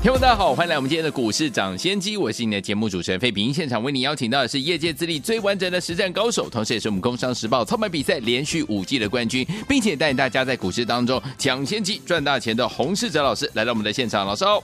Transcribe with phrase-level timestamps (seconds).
[0.00, 3.52] 听众大家好，欢迎来我们今天的股市抢先机，我是你的节目主持人费平。
[3.52, 14.62] 现场为你邀请到的是业界资历最完整的实战高手，同时也是我们工商时报操盘比赛连续五季的冠军，并且带领大家在股市当中抢先机赚大钱的洪世哲老师来到我们的现场，老师好。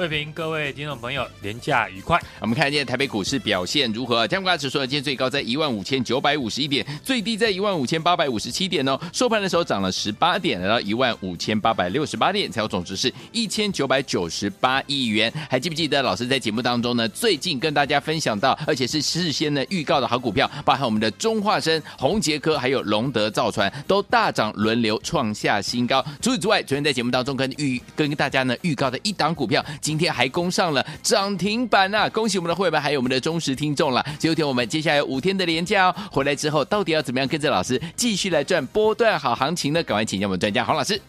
[0.00, 2.18] 慧平，各位听众朋友，连假愉快。
[2.40, 4.26] 我们看一下台北股市表现如何？
[4.26, 8.98] 加权指数，今天最高在一万五千九百五十一点，最低在一万五千八百五十七点哦。
[9.12, 15.30] 收盘的时候涨了十八点，来到一万五千八百六十八点，才有总值是一千九百九十八亿元。
[15.50, 26.02] 还记不记得老师在节目当中呢，最近跟大家分享到，而且是事先呢预告的好股票，包含我们的中化生、宏捷科，还有龙德造船，都大涨轮流创下新高。
[26.22, 32.08] 除此之外，昨天在节目当中跟预跟大家呢预告的一档股票，今天还攻上了涨停板啊！
[32.10, 34.06] 恭喜我们的会员，还有我们的忠实听众了。
[34.20, 39.82] 今天我们接下来有五天的连假哦，回来之后到底要怎么样跟着老师继续来赚波段好行情呢？
[39.82, 41.02] 赶快请教我们专家黄老师。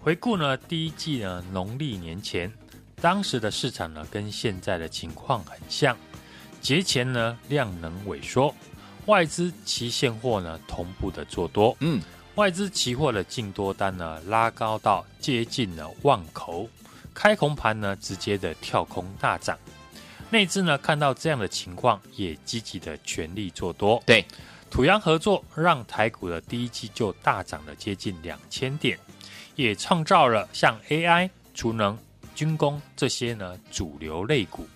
[0.00, 2.50] 回顾呢，第一季呢，农历年前，
[2.98, 5.94] 当时的市场呢，跟现在的情况很像。
[6.62, 8.54] 节前呢，量能萎缩，
[9.04, 11.76] 外资期现货呢同步的做多。
[11.80, 12.00] 嗯，
[12.36, 16.66] 外资期货的净多单呢拉高到接近了万口。
[17.14, 19.56] 开红盘呢，直接的跳空大涨，
[20.30, 24.02] 内资呢看到这样的情况，也积极的全力做多。
[24.04, 24.24] 对，
[24.68, 28.98] 土洋合作让台股的第一季就大涨了接近两千点，
[29.54, 31.96] 也创造了像 AI、储能、
[32.34, 34.66] 军工这些呢主流类股。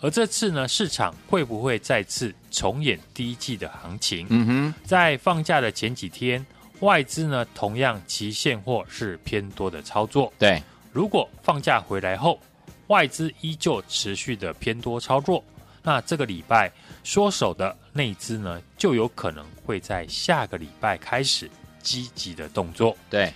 [0.00, 4.26] 而这次呢，市场会不会再次重演第一季的行情？
[4.28, 6.44] 嗯哼，在放假的前几天，
[6.80, 10.32] 外资呢同样期现货是偏多的操作。
[10.36, 10.60] 对。
[10.96, 12.40] 如果放假回来后，
[12.86, 15.44] 外资依旧持续的偏多操作，
[15.82, 16.72] 那这个礼拜
[17.04, 21.50] 缩手的内资呢，就有可能会在下个礼拜开始
[21.82, 22.96] 积极的动作。
[23.10, 23.30] 对，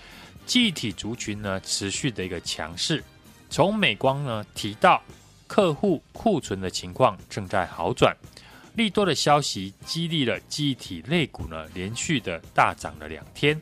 [0.47, 3.03] 记忆体族群呢持续的一个强势，
[3.47, 4.99] 从美光呢提到
[5.45, 8.17] 客户库存的情况正在好转，
[8.73, 13.61] 利多的消息激励了记忆体类股呢连续的大涨了两天，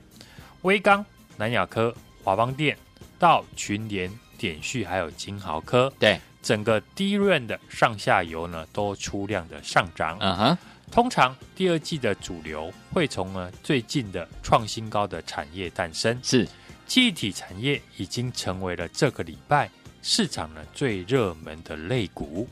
[0.62, 1.06] 威刚、
[1.36, 1.94] 南亚科、
[2.24, 2.78] 华邦电。
[3.20, 10.18] 到群联、点序还有金豪科，对整个 DRAM 的上下游呢都出量的上涨。
[10.22, 10.58] 嗯哼，
[10.90, 16.48] 通常第二季的主流会从呢最近的创新高的产业诞生，是
[16.88, 19.70] 记忆体产业已经成为了这个礼拜
[20.02, 22.48] 市场呢最热门的类股。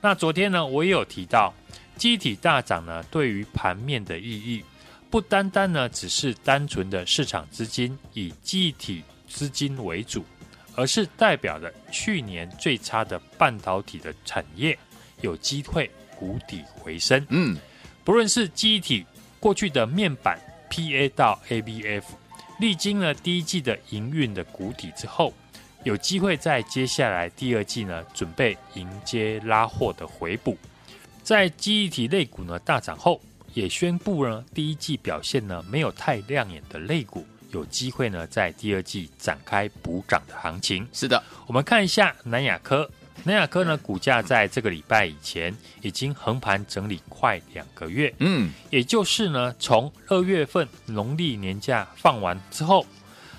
[0.00, 1.54] 那昨天呢我也有提到，
[1.96, 4.64] 记忆体大涨呢对于盘面的意义，
[5.08, 9.04] 不单单呢只是单纯的市场资金以记忆体。
[9.32, 10.22] 资金为主，
[10.76, 14.78] 而是代表着去年最差的半导体的产业
[15.22, 17.24] 有机会谷底回升。
[17.30, 17.56] 嗯，
[18.04, 19.06] 不论是记忆体
[19.40, 20.38] 过去的面板
[20.70, 22.04] PA 到 ABF，
[22.60, 25.32] 历经了第一季的营运的谷底之后，
[25.82, 30.56] 有机会在接下来第二季呢，准备迎接拉货的回补。
[31.22, 33.20] 在记忆体类股呢大涨后，
[33.54, 37.26] 也宣布呢第一季表现呢没有太亮眼的类股。
[37.52, 40.86] 有机会呢，在第二季展开补涨的行情。
[40.92, 42.90] 是的，我们看一下南亚科。
[43.24, 48.12] 南亚科呢，股价在这个礼拜以前已经横盘整理快两个月。
[48.18, 52.84] 嗯，也就是呢，从二月份农历年假放完之后，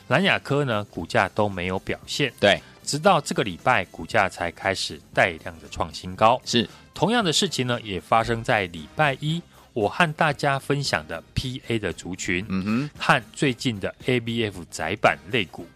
[0.08, 2.32] 南亚科呢股价都没有表现。
[2.40, 6.40] 对，直到这个礼拜，股价才开始带量的创新高。
[6.46, 9.42] 是，同样的事情呢，也发生在礼拜一。
[9.74, 15.68] 我和大家分享的 PA 的族群，嗯哼，和最近的 ABF 窄板类股，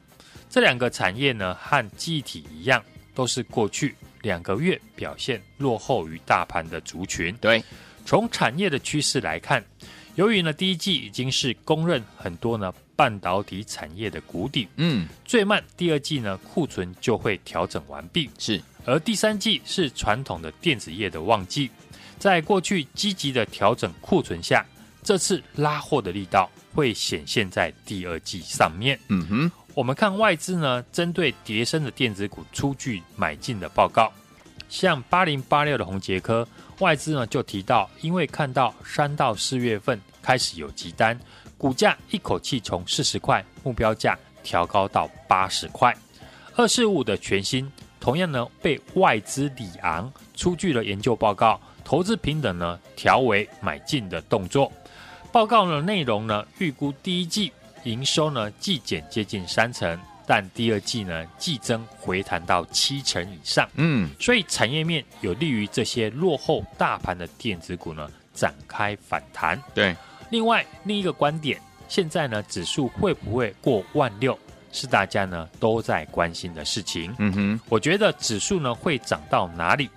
[0.50, 2.84] 这两个产业呢，和记忆体一样，
[3.16, 7.36] 都是过去两个月表现落后于大盘的族群。
[7.38, 7.64] 对，
[8.06, 9.64] 从产业的趋势来看，
[10.14, 21.72] 由于呢第一季已经是公认很多呢半导体产业的谷底，嗯，最慢第二季呢库存就会调整完毕，是，而第三季是传统的电子业的旺季。
[22.20, 24.66] 在过去积极的调整库存下，
[25.04, 29.00] 这次拉货的力道会显现在第二季上面。
[29.08, 34.12] 嗯哼，我们看外资呢，针对叠升的电子股出具买进的报告，
[34.68, 36.48] 像八零八六的宏捷科，
[36.80, 41.18] 外资呢就提到，因为看到三到四月份开始有急单，
[41.58, 45.96] 股价一口气从四十块目标价调高到八十块。
[46.56, 51.62] 二四五的全新同样呢被外资里昂出具了研究报告。
[51.88, 54.70] 投资平等呢，调为买进的动作，
[55.32, 57.54] 报报告的内容呢，预估第一季
[57.84, 63.70] 营收呢季减接近三成，但第二季呢季增回弹到七成以上。
[63.76, 69.62] 嗯，所以产业面有利于这些落后大盘的电子股呢展开反弹。
[69.76, 69.96] 对。
[70.32, 74.38] 另外另一个观点，现在呢指数会不会过万六，
[74.72, 77.16] 是大家呢都在关心的事情。
[77.20, 79.88] 嗯哼，我觉得指数呢会涨到哪里，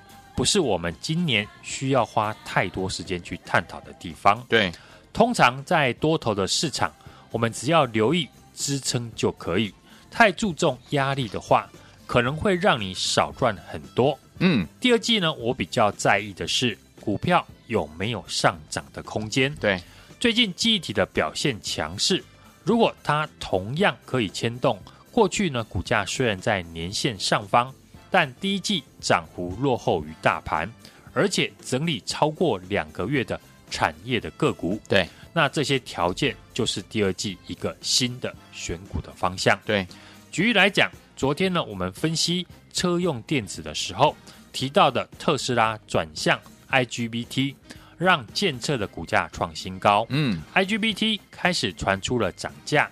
[0.41, 4.43] 不是我们今年需要花太多时间去探讨的地方。
[4.49, 4.73] 对。
[5.13, 6.91] 通常在多头的市场，
[7.31, 9.71] 我们只要留意支撑就可以。
[10.11, 11.71] 太注重压力的话，
[12.07, 14.19] 可能会让你少赚很多。
[14.39, 19.55] 嗯，第二季呢，我比较在意的是股票有没有上涨的空间。
[19.57, 19.79] 对，
[20.19, 22.25] 最近记忆体的表现强势，
[22.65, 24.81] 如果它同样可以牵动
[25.13, 27.75] 过去呢，股价虽然在年线上方，
[28.11, 30.71] 但第一季涨幅落后于大盘，
[31.12, 33.41] 而且整理超过两个月的。
[33.73, 39.57] 产业的个股，对，那这些条件就是第二季一个新的选股的方向。
[39.65, 39.87] 对，
[40.33, 44.17] 举例来讲，昨天呢，我们分析车用电子的时候
[44.53, 46.37] 提到的特斯拉转向
[46.69, 47.55] IGBT，
[47.97, 50.05] 让建测的股价创新高。
[50.09, 52.91] 嗯，IGBT 开始传出了涨价，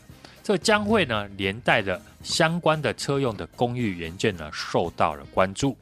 [0.49, 5.77] 这将会呢连带的相关的车用的功率元件呢受到了关注。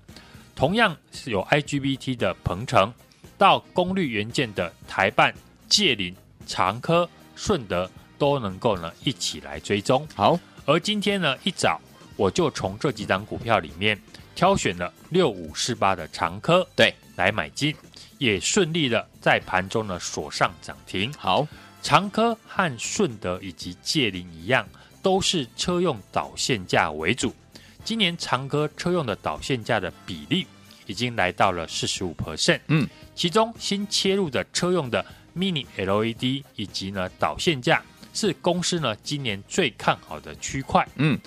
[0.57, 2.93] 同样是有 IGBT 的鹏程。
[3.39, 5.33] 到功率元件的台办、
[5.69, 6.13] 界林、
[6.49, 10.05] 长科、顺德都能够呢一起来追踪。
[10.17, 11.81] 好，而今天呢一早
[12.17, 13.97] 我就从这几档股票里面
[14.35, 17.73] 挑选了六五四八的长科，对，来买进，
[18.19, 21.13] 也顺利的在盘中呢锁上涨停。
[21.13, 21.47] 好，
[21.83, 24.69] 长科和顺德以及界林一样，
[25.03, 27.35] 都是车用导线架为主。
[27.85, 30.47] 今年长科车用的导线架的比例。
[30.89, 35.05] 已经来到了四十五 percent，嗯，其中新切入的车用的
[35.37, 37.83] Mini LED 以及呢导线架
[38.15, 41.19] 是公司呢今年最看好的区块，嗯，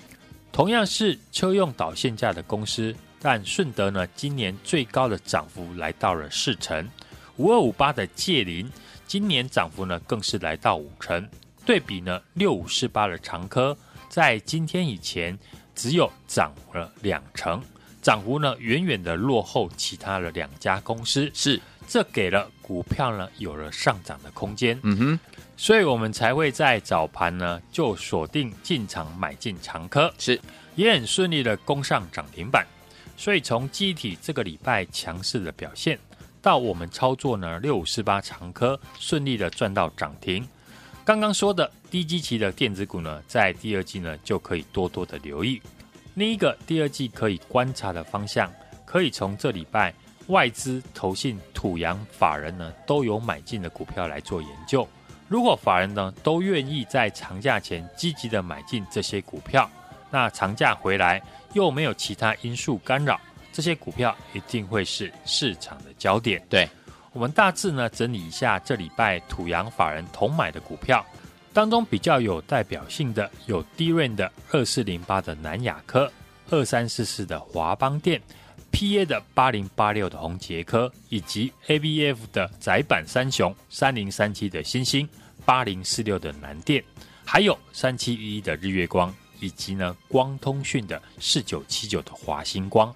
[0.53, 6.87] 同样是车用导线架的公司，但顺德呢今年最高的涨幅来到了四成，
[7.35, 8.71] 五二五八的界霖
[9.09, 11.27] 今年涨幅呢更是来到五成，
[11.65, 13.75] 对比呢六五四八的长科
[14.07, 15.35] 在今天以前
[15.73, 17.59] 只有涨了两成。
[18.03, 24.79] 涨幅呢，远远的落后其他的两家公司，是这给了股票呢有了上涨的空间。
[24.83, 25.19] 嗯哼，
[25.57, 30.39] 所以我们才会在早盘呢就锁定进场买进长科，是
[30.75, 32.63] 也很顺利的攻上涨停板。
[33.17, 35.97] 所以从机体这个礼拜强势的表现，
[36.41, 40.47] 到我们操作呢六五四八长科顺利的赚到涨停。
[41.03, 45.61] 刚刚说的低基期的电子股呢，在第二季呢就可以多多的留意。
[46.13, 48.51] 另一个第二季可以观察的方向，
[48.85, 49.93] 可以从这礼拜
[50.27, 54.87] 外资、投信、土洋法人呢都有买进的股票来做研究。
[55.27, 59.69] 如果法人呢都愿意在长假前积极的买进这些股票，
[60.11, 61.21] 那长假回来
[61.53, 63.19] 又没有其他因素干扰，
[63.59, 66.41] 这些股票一定会是市场的焦点。
[66.47, 66.65] 对，
[67.11, 71.05] 我们大致呢整理一下这礼拜土洋法人同买的股票。
[71.51, 76.09] 当中比较有代表性的有 DRAM 的二四零八的南亚科、
[76.49, 78.21] 二三四四的华邦电、
[78.71, 85.05] PA 的八零八六的红杰科，以及 ABF 的窄板三雄三零三七的星星、
[85.43, 86.81] 八零四六的南电，
[87.25, 92.95] 还有三七一一的日月光，以及呢光通讯的四九七九的华星光。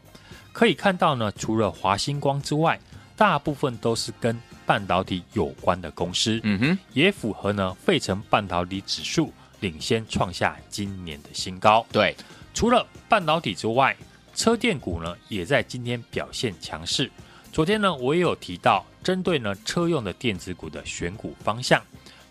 [0.53, 2.79] 可以看到呢，除了华星光之外，
[3.17, 11.85] 大部分都是跟半导体有关的公司，嗯哼，也符合呢费城半导体指数领先创下今年的新高。
[11.91, 12.15] 对，
[12.53, 13.95] 除了半导体之外，
[14.35, 17.11] 车电股呢也在今天表现强势。
[17.51, 21.81] 昨天呢我也有提到，针对呢车用的电子股的选股方向，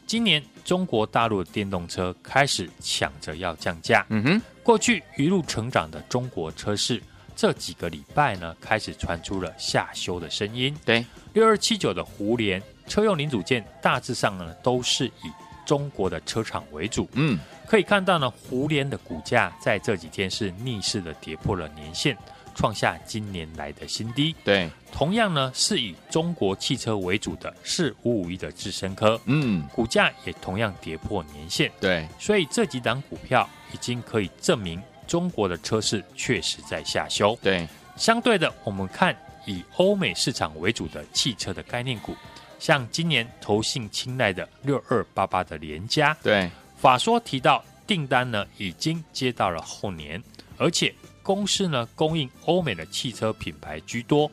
[0.07, 4.07] 今年中国大陆的电动车开始抢着要降价。
[4.09, 7.01] 嗯哼，过去一路成长的中国车市，
[7.43, 10.73] 这几个礼拜呢开始传出了下修的声音。
[10.85, 11.05] 对。
[11.33, 15.33] 六二七九的胡联车用零组件大致上呢都是以
[15.67, 22.17] 中国的车厂为主，嗯，可以看到呢胡联的股价在这几天是逆势的跌破了年线，
[22.55, 24.33] 创下今年来的新低。
[24.45, 31.73] 对，同样呢是以中国汽车为主的是五五一的智深科，嗯，股价也同样跌破年线。
[31.81, 37.39] 对，所以这几档股票已经可以证明中国的车市确实在下修。
[37.43, 39.17] 对，相对的我们看。
[39.45, 42.15] 以欧美市场为主的汽车的概念股，
[42.61, 50.23] 像今年投信青睐的六二八八的联家，对，法说提到订单呢已经接到了后年，
[50.59, 50.95] 而且
[51.25, 54.31] 公司呢供应欧美的汽车品牌居多，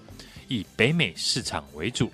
[0.47, 2.11] 以北美市场为主。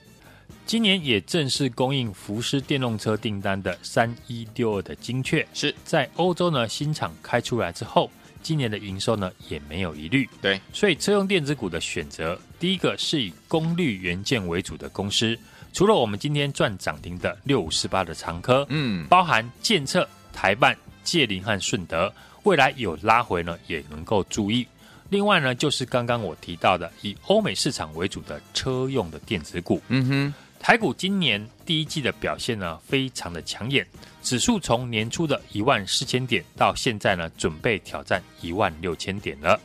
[0.66, 8.10] 今年也正式供应福斯电动车订单的三一六二的精确，是在欧洲呢新厂开出来之后，
[8.46, 10.30] 今年的营收呢也没有疑虑。
[10.40, 15.36] 对，所以车用电子股的选择，第一个是以功率元件为主的公司，
[15.74, 24.68] 除了我们今天赚涨停的六五四八的长科，嗯，包含建策、台办、界林和顺德，未来有拉回呢也能够注意。
[25.10, 30.34] 另外呢，就是刚刚我提到的以欧美市场为主的车用的电子股，嗯哼。
[30.58, 33.86] 台股今年第一季的表现呢，非常的抢眼，
[34.26, 39.58] 指数从年初的一万四千点到现在呢，准备挑战一万六千点了。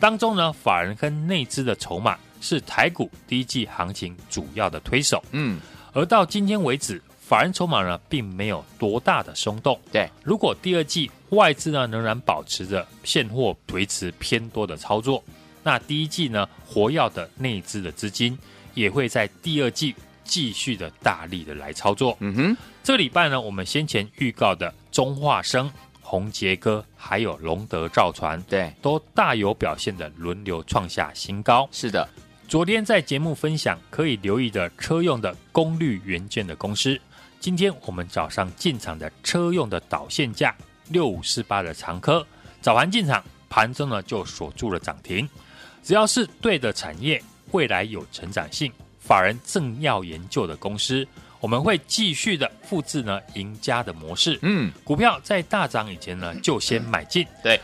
[0.00, 5.22] 当中呢，法人跟内资的筹码是台股第一季行情主要的推手。
[5.30, 5.60] 嗯，
[5.92, 9.80] 而到今天为止，法人筹码呢，并没有多大的松动。
[9.92, 15.22] 对，如果第二季外资呢仍然保持着现货维持偏多的操作，
[15.62, 18.36] 那第一季呢，活跃的内资的资金
[18.74, 19.94] 也会在第二季。
[20.24, 25.70] 继续的大力的来操作，嗯哼，这个礼拜呢，我们先前预告的中化生、
[26.00, 31.68] 宏杰哥还有龙德造船，对，都大有表现的轮流创下新高。
[31.70, 32.08] 是的，
[32.48, 37.00] 昨天在节目分享可以留意的车用的功率元件的公司，
[37.38, 40.52] 今天我们早上进场的车用的导线架
[40.88, 42.26] 六五四八的长科，
[42.60, 45.28] 早盘进场，盘中呢就锁住了涨停。
[45.84, 47.22] 只要是对的产业，
[47.52, 48.72] 未来有成长性。
[48.98, 51.06] 法人正要研究的公司，
[51.42, 54.38] 我们会继续的复制呢赢家的模式。
[54.42, 57.26] 嗯，股票在大涨以前呢，就先买进。
[57.42, 57.60] 对，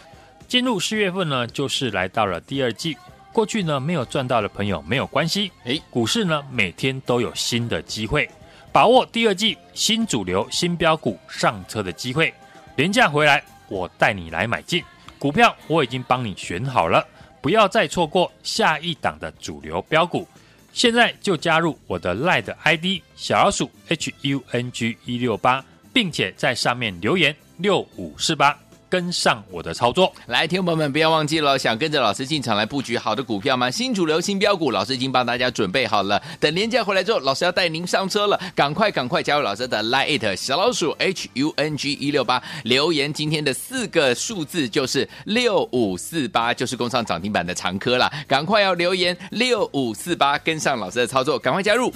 [0.49, 2.97] 进入四月份呢，就是来到了第二季。
[3.33, 8.29] 过去呢没有赚到的朋友没有关系，诶，股市呢每天都有新的机会，
[8.73, 12.35] 把握第二季新主流新标股上车的机会。
[12.75, 14.83] 廉价回来，我带你来买进
[15.21, 17.07] 股票，我已经帮你选好了，
[17.41, 20.27] 不要再错过下一档的主流标股。
[20.73, 28.57] 现在就加入我的 LINE ID 小老鼠 H U N G 一六八，并且在上面留言六五四八。
[28.89, 33.71] 跟上我的操作，来，听众朋友们不要忘记了，想跟着老师进场来布局好的股票吗？
[33.71, 36.21] 新主流、新标股，老师已经帮大家准备好了。
[36.41, 51.93] 等年假回来之后，老师要带您上车了，赶快赶快加入老师的 Line 小老鼠 H U N G 一六八，留言今天的四个数字就是六五四八，就是攻上涨停板的常科了，赶快要留言六五四八，跟上老师的操作，赶快加入。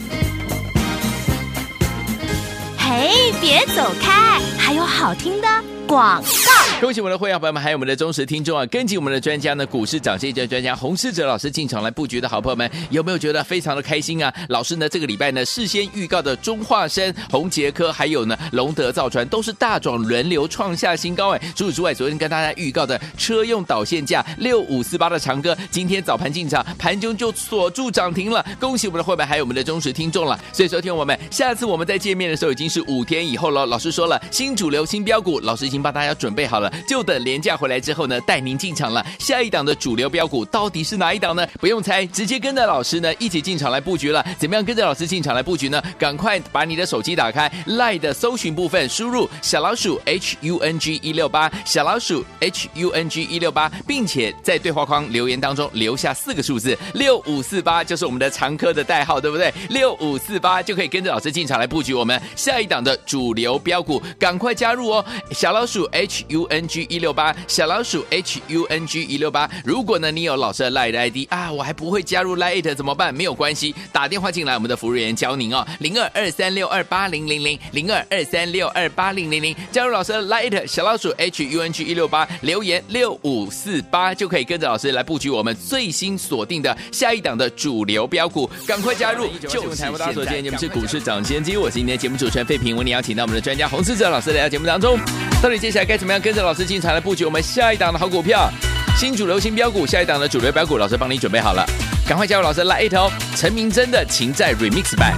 [2.76, 5.48] 嘿，别走开，还有好听的。
[5.86, 8.66] 广告，恭喜我们的会员朋友们，还有我们的忠实听众啊！
[8.66, 14.34] 跟紧我们的专家呢，股市涨先机专家洪世哲老师进场来布局的好朋友们，有没有觉得非常的开心啊？
[14.50, 21.40] 老师呢，这个礼拜呢，事先预告的中化生、宏杰科，还有呢龙德造船，都是大涨轮流创下新高哎！
[21.54, 28.44] 除此之外，昨天跟大家预告的车用导线架六五四八的长哥，今天早盘进场，盘中就锁住涨停了。
[28.58, 30.36] 恭喜我们的会员，还有我们的忠实听众了。
[30.52, 33.64] 所以说，听我们，下次我们再见面的时候，已经是五天以后了。
[33.66, 35.80] 老师说了，新主流、新标股，老师已经。
[35.80, 39.04] 帮大家准备好了，就等连假回来之后呢，带您进场了。
[39.18, 41.46] 下一档的主流标股到底是哪一档呢？
[41.60, 44.24] 不用猜，直接跟着老师呢一起进场来布局了。
[44.38, 45.82] 怎么样跟着老师进场来布局呢？
[45.98, 59.52] 赶快把你的手机打开，LINE 的搜寻部分输入小老鼠 H U N G 一六八，小老鼠 H U N G 一六八，并且在对话框留言当中留下四个数字六五四八，就是我们的常科的代号，对不对？
[59.70, 65.82] 六五四八就可以跟着老师进场来布局我们下一档的主流标股，赶快加入哦，小老鼠。
[65.92, 73.14] HUN N G 一六八小老鼠 H U N G 一六八，如果呢你有老师的 Line ID 啊，我还不会加入 Line 怎么办？
[73.14, 89.28] 没有关系，打电话进来，我们的服务员教您哦，零二二三六二八零零零零二二三六二八零零零，加入老师的 Line 小老鼠 H U N G 一六八，留言六五四八就可以跟着老师来布局我们最新锁定的下一档的主流标股，赶快加入！
[89.48, 94.98] 就是台湾大所见，节目是股市涨先机，我是今天节目主持人费平，为你邀请到我们的专家洪思哲老师来到节目当中，
[95.42, 98.50] 到底接下来该怎么样跟着老师进场来布局我们下一档的好股票？
[98.96, 101.64] 新主流新标股，下一档的主流标股，老师帮你准备好了，
[102.06, 105.16] 赶快加入老师来一头陈明真的情债 Remix 版。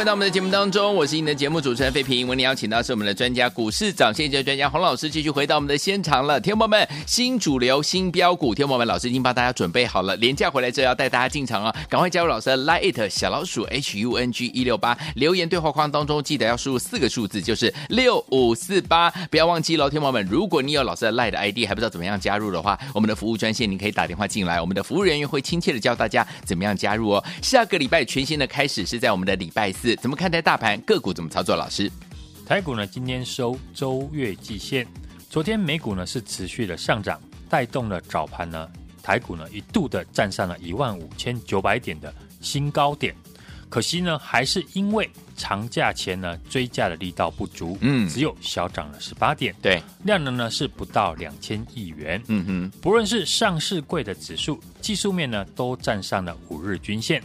[0.00, 2.26] 回到我们的节目当中，我是你的节目主持人费平。
[2.26, 6.40] 为你邀请到是我们的专家股市涨先机专家洪老师，继续回到我们的现场了。
[6.40, 10.16] 天宝们，新主流新标股，天宝们，老师已经帮大家准备好了。
[10.16, 19.90] 廉价回来之后要带大家进场啊，赶快加入老师的 Line 小老鼠 H U N G 一六八，留言对话框当中记得要输入四个数字，就是六五四八，不要忘记喽。
[19.90, 27.24] 天宝们，如果你有老师的 Line 的 ID 还不知道怎么样加入的话，我们的服务专线你可以打电话进来，我们的服务人员会亲切的教大家怎么样加入哦。
[27.42, 29.89] 下个礼拜全新的开始是在我们的礼拜四。
[29.96, 31.56] 怎么看待大盘个股怎么操作？
[31.56, 31.90] 老师，
[32.46, 34.86] 台股呢今天收周月季线，
[35.28, 38.68] 昨天美股呢是持续的上涨，带动了早盘呢
[39.02, 43.14] 台股呢一度的站上了一万五千九百点的新高点，
[43.68, 57.22] 可惜呢还是因为长假前呢追价的力道不足，嗯，只有小涨了十八点，对，量能呢是不到两千亿元，嗯哼，不论是上市柜的指数，技术面呢都站上了五日均线。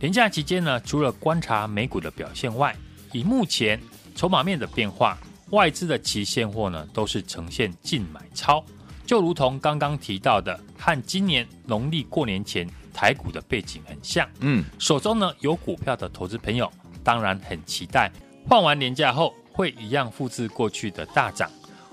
[0.00, 2.74] 连假期间呢，除了观察美股的表现外，
[3.12, 3.78] 以目前
[4.14, 5.18] 筹码面的变化，
[5.50, 8.64] 外资的期现货呢都是呈现净买超，
[9.04, 14.26] 就如同刚刚提到的，和今年农历过年前台股的背景很像。
[14.40, 16.72] 嗯，手中呢有股票的投资朋友，
[17.04, 18.10] 当然很期待
[18.48, 21.50] 换完年假后会一样复制过去的大涨。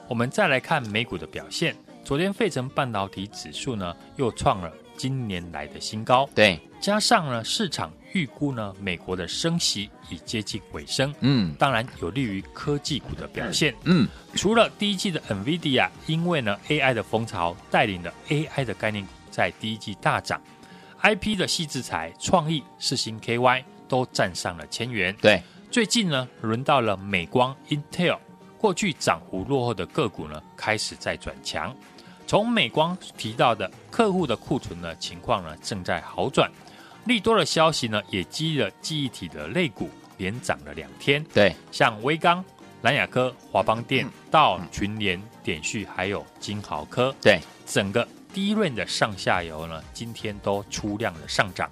[0.08, 6.30] 我们再来看美股的表现，昨天费城半导体指数呢又创了今年来的新高。
[6.34, 6.58] 对。
[6.80, 20.42] 加上呢，市场预估呢，美国的升息已接近尾声，嗯，当然有利于科技股的表现，嗯，除了第一季的 NVIDIA，因为呢 AI 的风潮带领的 AI 的概念股在第一季大涨
[21.04, 28.18] ，IP 的细制材、创意、世星 KY 都站上了千元，对，最近呢轮到了美光 Intel，
[28.58, 31.76] 过去涨幅落后的个股呢，开始在转强。
[32.26, 36.52] 从美光提到的客户的库存呢情况呢，正在好转。
[37.08, 41.24] 利多的消息呢，也激励了记忆体的类股连涨了两天。
[41.34, 42.44] 对，像威刚、
[42.82, 47.16] 蓝雅科、华邦电、到群联、点序，还有金豪科。
[47.22, 51.70] 对，整个第一轮的上下游呢，今天都出量的上涨。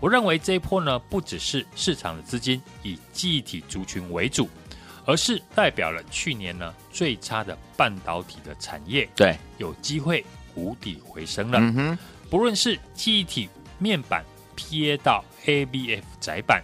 [0.00, 4.48] 我认为这一波呢，不只是市场的资金以记忆体族群为主。
[5.06, 11.58] 而是代表了去年呢最差的半导体的产业，对，有机会谷底回升了。
[11.58, 14.22] 嗯哼，不论是记忆体面板
[14.60, 16.62] PA 到 ABF 窄板，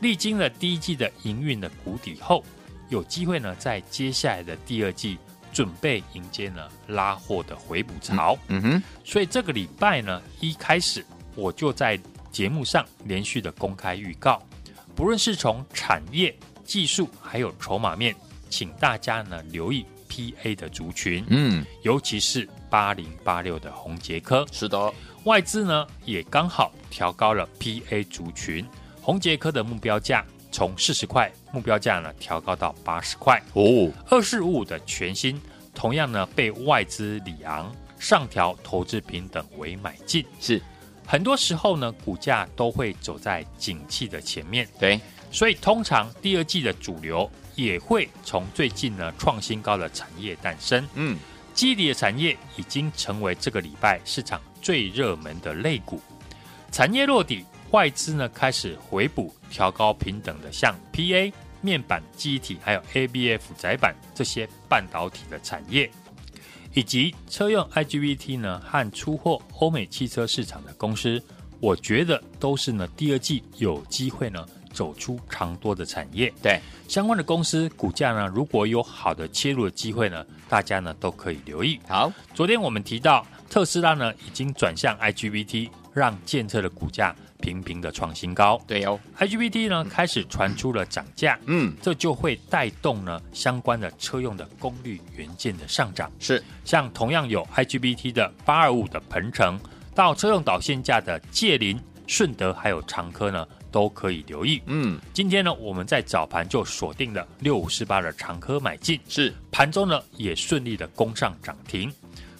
[0.00, 2.44] 历经了第一季的营运的谷底后，
[2.88, 5.16] 有机会呢在接下来的第二季
[5.52, 8.36] 准备迎接呢拉货的回补潮。
[8.48, 11.04] 嗯哼，所以这个礼拜呢一开始
[11.34, 11.98] 我就在
[12.32, 14.42] 节目上连续的公开预告，
[14.94, 16.34] 不论是从产业。
[16.66, 18.12] 技术还有筹码面，
[18.50, 24.44] 请大家呢留意 PA 的族群，嗯，尤其是八零八六的红杰科。
[24.50, 24.92] 是的，
[25.26, 28.64] 外资呢也刚好调高了 PA 族群，
[29.02, 33.90] 红杰科的目标价从四十块目标价呢调高到八十块哦。
[34.08, 35.40] 二四五五的全新
[35.74, 40.24] 同样呢被外资里昂上调投资评等为买进。
[40.40, 40.62] 是，
[41.04, 44.68] 很多时候呢股价都会走在景气的前面。
[44.78, 45.00] 对。
[45.32, 50.88] 所以，通常第二季的主流也会从最近呢创新高的产业诞生。
[50.94, 51.18] 嗯，
[51.52, 56.00] 基底的产业已经成为这个礼拜市场最热门的类股。
[56.72, 65.88] 产业落底，外资呢开始回补调高平等的，像 PA 面板、记忆体，还有 ABF 窄板这些半导体的产业，
[66.74, 71.22] 以及车用 IGBT 呢和出货欧美汽车市场的公司，
[71.60, 74.44] 我觉得都是呢第二季有机会呢。
[74.72, 81.80] 走出长多的产业，对相关的公司股价呢，如果有好的切入的机会呢，大家呢都可以留意。
[81.88, 88.60] 好，昨天我们提到特斯拉呢已经转向 IGBT，让建测的股价频频的创新高。
[88.66, 96.10] 对哦，IGBT 呢开始传出了涨价，嗯，这就会带动呢相关的车用的功率元件的上涨。
[96.18, 99.58] 是，像同样有 IGBT 的八二五的鹏程，
[99.94, 103.46] 到车用导线架的界林、顺德还有长科呢。
[103.72, 104.62] 都可以留意。
[104.66, 111.92] 嗯，今天呢，我们在早盘就锁定了六五四八的长科买进，是盘中呢也顺利的攻上涨停。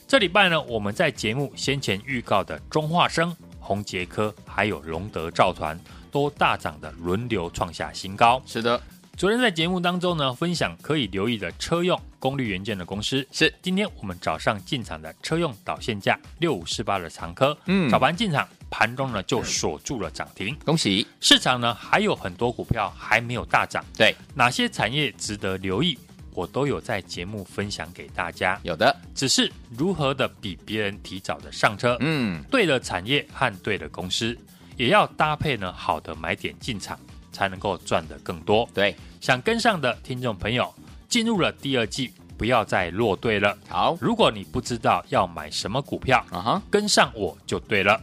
[0.09, 5.77] 这礼拜呢，我们在节目先前预告的中化生、宏杰科还有龙德造船
[6.13, 8.41] 都大涨的轮流创下新高。
[8.47, 8.81] 是的。
[9.17, 13.53] 昨天在节目当中呢，分享可以留意的车用功率元件的公司是。
[13.61, 21.05] 今天我们早上进场的车用导线架六五四八的长科，嗯，早盘进场，盘中呢就锁住了涨停，恭喜！
[21.21, 25.99] 市场呢还有很多股票还没有大涨，对，哪些产业值得留意，
[26.37, 28.61] 我都有在节目分享给大家。
[28.63, 34.39] 有的，只是如何的比别人提早的上车，嗯，对的产业和对的公司，
[34.77, 36.97] 也要搭配呢好的买点进场。
[37.33, 38.67] 才能够赚得更多。
[38.73, 40.75] 对，想跟上的听众朋友，
[41.07, 43.55] 进入了第二季，不要再落队了。
[43.69, 48.01] 好，如果你不知道要买什么股票，啊哈，跟上我就对了。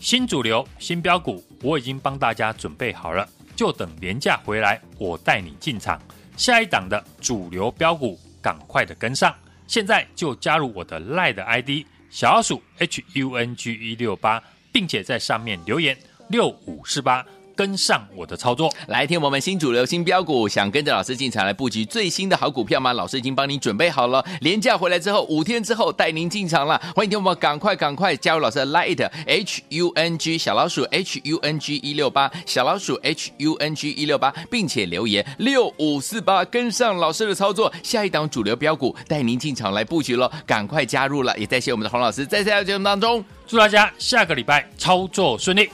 [0.00, 5.98] 新主流、新标股，我已经帮大家准备好了，就等连假回来，我带你进场。
[6.36, 9.34] 下一档的主流标股，赶快的跟上。
[9.66, 15.96] 现在就加入我的 LINE 的 ID 小老鼠 H U N G 一六八，并且在上面留言
[16.28, 17.24] 六五四八。
[17.54, 22.92] 跟上我的操作，来听我们新主流新标股，想跟着老师进场来布局最新的好股票吗？
[22.92, 26.80] 老师已经帮您准备好了，连假回来之后五天之后带您进场了。
[26.94, 33.90] 欢迎听我们赶快赶快加入老师的 Light H U N G 小老鼠 H U N G 一六八小老鼠 H U N G
[33.90, 45.70] 一六八，并且留言六五四八，跟上老师的操作，下一档主流标股带您进场来布局喽，赶快加入了，也谢谢我们的洪老师在下节目当中，祝大家下个礼拜操作顺利。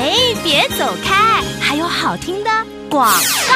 [0.00, 2.50] 哎，别走开，还有好听的。
[2.90, 3.08] 广，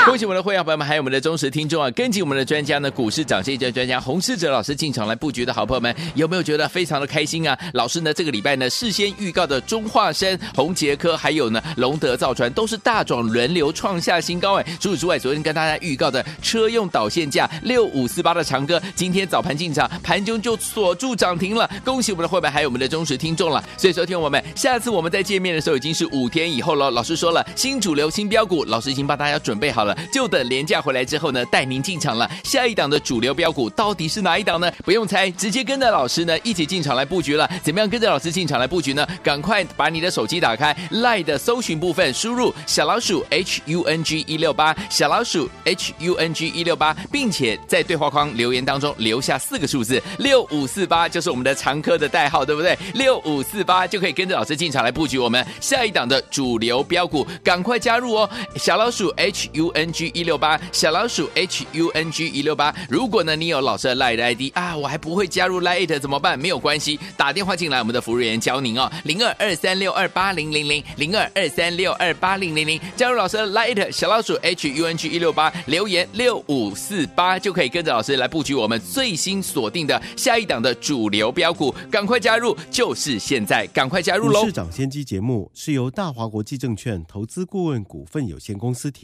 [0.06, 1.90] 恭喜我们的会员朋友们，还有我们的忠实听众啊！
[1.90, 7.58] 跟紧我们的专家呢，股市涨先机专家洪世哲老师进场来布局的好朋友们，有没有觉得非常的开心啊？
[7.72, 14.64] 老师呢，这个礼拜呢，事先预告的中化生、宏杰科，还有呢龙德造船，都是大涨轮流创下新高哎！
[14.80, 21.68] 除此之外，昨天跟大家预告的车用导线架六五四八的长哥，今天早盘进场，盘中就锁住涨停了。
[21.84, 23.62] 恭喜我们的会员，还有我们的忠实听众了。
[23.76, 26.88] 所以说，听我们，下次我们再见面的时候，已经是五天以后了。
[26.92, 29.23] 老师说了，新主流新标股，老师已经帮他。
[29.24, 32.30] 大家准备好了，就等廉价回来之后呢，带您进场了。
[32.42, 34.70] 下一档的主流标股到底是哪一档呢？
[34.84, 37.50] 不用猜，直接跟着老师呢一起进场来布局了。
[37.62, 39.08] 怎么样跟着老师进场来布局呢？
[39.22, 52.76] 赶快把你的手机打开，LINE 的搜寻部分输入小老鼠 H U N G 一六八，小老鼠 H U N G 一六八，并且在对话框留言当中留下四个数字六五四八，就是我们的常客的代号，对不对？
[52.92, 58.28] 六五四八就可以跟着老师进场来布局我们下一档的主流标股，赶快加入哦！
[58.56, 62.74] 小老鼠 H U N G 一六八，小老鼠 H U N G 一六八。
[62.88, 66.38] 如果呢你有老师的 LINE ID 啊，我还不会加入 LINE 怎么办？
[66.38, 84.44] 没有关系，打电话进来，我们的服务员教您哦，零二二三六二八零零零，零二二三六二八零零零，加入老师的 LINE 小老鼠 H U N G 一六八，留言六五四八就可以跟着老师来布局我们最新锁定的下一档的主流标股，赶快加入，就是现在，赶快加入喽！
[84.44, 89.03] 市长先机节目是由大华国际证券投资顾问股份有限公司提